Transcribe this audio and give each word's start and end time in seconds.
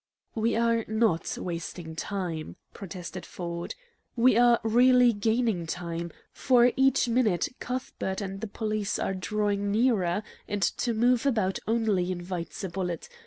"We 0.33 0.55
are 0.55 0.83
NOT 0.87 1.37
wasting 1.39 1.95
time," 1.95 2.55
protested 2.73 3.23
Ford; 3.23 3.75
"we 4.15 4.35
are 4.35 4.59
really 4.63 5.13
gaining 5.13 5.67
time, 5.67 6.09
for 6.31 6.71
each 6.75 7.07
minute 7.07 7.49
Cuthbert 7.59 8.19
and 8.19 8.41
the 8.41 8.47
police 8.47 8.97
are 8.97 9.13
drawing 9.13 9.69
nearer, 9.71 10.23
and 10.47 10.63
to 10.63 10.95
move 10.95 11.27
about 11.27 11.59
only 11.67 12.11
invites 12.11 12.63
a 12.63 12.69
bullet. 12.69 13.09